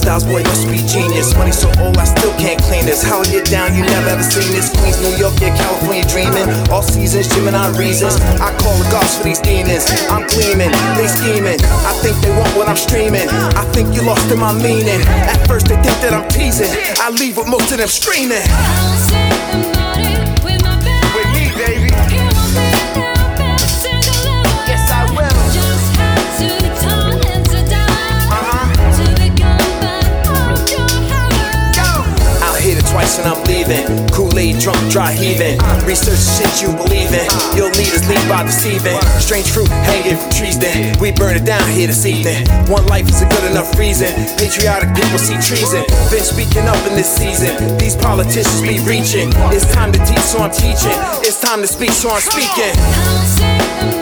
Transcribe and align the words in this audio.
Styles, 0.00 0.24
boy, 0.24 0.42
must 0.48 0.66
be 0.66 0.80
genius. 0.88 1.36
Money 1.36 1.52
so 1.52 1.68
old, 1.78 1.98
I 1.98 2.04
still 2.04 2.32
can't 2.40 2.60
clean 2.64 2.86
this. 2.86 3.04
How 3.04 3.22
get 3.24 3.46
down, 3.46 3.76
you 3.76 3.84
never 3.84 4.08
ever 4.08 4.24
seen 4.24 4.48
this. 4.56 4.72
Queens, 4.72 4.96
New 5.04 5.12
York, 5.20 5.36
yeah, 5.40 5.54
California 5.54 6.04
dreaming. 6.08 6.48
All 6.72 6.82
seasons, 6.82 7.28
Gemini 7.28 7.68
reasons. 7.76 8.16
I 8.40 8.56
call 8.56 8.74
the 8.80 8.88
gods 8.90 9.18
for 9.18 9.24
these 9.24 9.40
demons. 9.40 9.84
I'm 10.08 10.24
gleaming, 10.26 10.72
they 10.96 11.06
scheming. 11.06 11.60
I 11.84 11.92
think 12.00 12.16
they 12.24 12.32
want 12.32 12.50
what 12.56 12.68
I'm 12.68 12.80
streaming. 12.80 13.28
I 13.54 13.64
think 13.76 13.94
you 13.94 14.02
lost 14.02 14.30
in 14.32 14.40
my 14.40 14.56
meaning. 14.56 15.00
At 15.28 15.46
first, 15.46 15.68
they 15.68 15.76
think 15.84 15.98
that 16.00 16.16
I'm 16.16 16.26
teasing. 16.32 16.72
I 16.98 17.10
leave 17.10 17.36
with 17.36 17.48
most 17.48 17.70
of 17.70 17.78
them 17.78 17.88
screaming. 17.88 18.42
Twice 33.00 33.18
and 33.18 33.28
I'm 33.32 33.42
leaving. 33.48 33.80
Kool-Aid 34.12 34.60
drunk, 34.60 34.76
dry 34.92 35.12
heaving. 35.12 35.56
Research 35.88 36.20
shit 36.20 36.60
you 36.60 36.68
believe 36.76 37.08
in. 37.16 37.24
You'll 37.56 37.72
need 37.72 37.88
us 37.96 38.06
lead 38.06 38.28
by 38.28 38.42
deceiving. 38.42 39.00
Strange 39.16 39.48
fruit 39.48 39.68
hanging 39.88 40.18
from 40.18 40.28
trees 40.28 40.58
then. 40.58 41.00
We 41.00 41.10
burn 41.10 41.34
it 41.34 41.46
down 41.46 41.66
here 41.70 41.86
this 41.86 42.04
evening. 42.04 42.46
One 42.68 42.84
life 42.88 43.08
is 43.08 43.22
a 43.22 43.26
good 43.26 43.50
enough 43.50 43.78
reason. 43.78 44.12
Patriotic 44.36 44.94
people 44.94 45.16
see 45.16 45.40
treason. 45.40 45.82
Been 46.12 46.20
speaking 46.20 46.68
up 46.68 46.76
in 46.88 46.92
this 46.92 47.08
season. 47.08 47.78
These 47.78 47.96
politicians 47.96 48.60
be 48.60 48.80
reaching. 48.84 49.32
It's 49.48 49.64
time 49.72 49.92
to 49.92 49.98
teach, 50.04 50.20
so 50.20 50.40
I'm 50.40 50.50
teaching. 50.50 50.92
It's 51.24 51.40
time 51.40 51.62
to 51.62 51.66
speak, 51.66 51.92
so 51.92 52.10
I'm 52.10 52.20
speaking. 52.20 53.99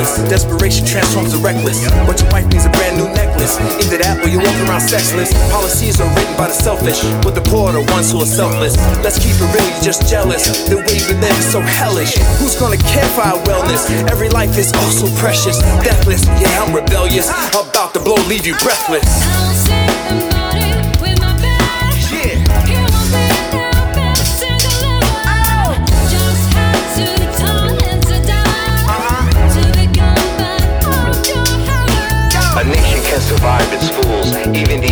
Helpless. 0.00 0.30
Desperation 0.30 0.86
transforms 0.86 1.32
the 1.32 1.38
reckless. 1.38 1.88
But 2.06 2.20
your 2.20 2.30
wife 2.30 2.46
needs 2.46 2.66
a 2.66 2.70
brand 2.70 2.96
new 2.96 3.08
necklace. 3.12 3.58
Either 3.84 3.98
that 3.98 4.20
or 4.24 4.28
you 4.28 4.38
walk 4.38 4.56
around 4.68 4.80
sexless. 4.80 5.32
Policies 5.50 6.00
are 6.00 6.08
written 6.16 6.36
by 6.36 6.48
the 6.48 6.54
selfish, 6.56 7.00
but 7.22 7.34
the 7.34 7.42
poor 7.42 7.70
are 7.70 7.72
the 7.72 7.84
ones 7.92 8.12
who 8.12 8.22
are 8.22 8.26
selfless. 8.26 8.76
Let's 9.04 9.18
keep 9.18 9.36
it 9.36 9.48
real, 9.52 9.66
you're 9.68 9.84
just 9.84 10.08
jealous. 10.08 10.68
The 10.68 10.76
way 10.76 10.96
we 11.08 11.14
live 11.20 11.36
is 11.36 11.52
so 11.52 11.60
hellish. 11.60 12.16
Who's 12.40 12.56
gonna 12.56 12.80
care 12.80 13.08
for 13.16 13.22
our 13.22 13.38
wellness? 13.44 13.88
Every 14.08 14.28
life 14.28 14.56
is 14.56 14.72
oh 14.74 14.84
also 14.84 15.08
precious. 15.20 15.58
Deathless, 15.84 16.26
yeah, 16.40 16.62
I'm 16.62 16.74
rebellious. 16.74 17.28
About 17.52 17.94
to 17.94 18.00
blow, 18.00 18.16
leave 18.28 18.46
you 18.46 18.54
breathless. 18.62 19.06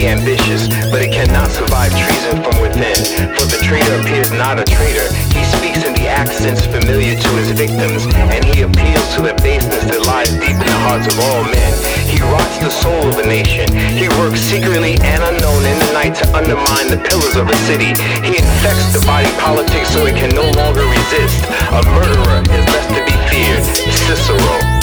ambitious, 0.08 0.72
but 0.88 1.04
it 1.04 1.12
cannot 1.12 1.52
survive 1.52 1.92
treason 1.92 2.40
from 2.40 2.56
within. 2.64 2.96
For 3.36 3.44
the 3.44 3.60
traitor 3.60 4.00
appears 4.00 4.32
not 4.32 4.56
a 4.58 4.64
traitor. 4.64 5.04
He 5.36 5.44
speaks 5.44 5.84
in 5.84 5.92
the 5.92 6.08
accents 6.08 6.64
familiar 6.64 7.14
to 7.14 7.30
his 7.36 7.52
victims, 7.52 8.08
and 8.08 8.40
he 8.44 8.64
appeals 8.64 9.08
to 9.14 9.28
the 9.28 9.36
baseness 9.44 9.84
that 9.84 10.00
lies 10.08 10.32
deep 10.40 10.56
in 10.56 10.64
the 10.64 10.80
hearts 10.88 11.06
of 11.12 11.20
all 11.20 11.44
men. 11.44 11.72
He 12.08 12.16
rots 12.32 12.56
the 12.58 12.72
soul 12.72 13.04
of 13.12 13.20
a 13.20 13.26
nation. 13.28 13.68
He 14.00 14.08
works 14.16 14.40
secretly 14.40 14.96
and 15.04 15.20
unknown 15.20 15.62
in 15.68 15.76
the 15.76 15.92
night 15.92 16.16
to 16.24 16.26
undermine 16.32 16.88
the 16.88 17.00
pillars 17.04 17.36
of 17.36 17.52
a 17.52 17.56
city. 17.68 17.92
He 18.24 18.40
infects 18.40 18.96
the 18.96 19.04
body 19.04 19.28
politic 19.44 19.84
so 19.84 20.08
it 20.08 20.16
can 20.16 20.32
no 20.32 20.48
longer 20.56 20.88
resist. 20.88 21.44
A 21.68 21.84
murderer 21.92 22.40
is 22.48 22.64
less 22.72 22.88
to 22.96 23.00
be 23.04 23.14
feared. 23.28 23.62
Cicero. 24.08 24.77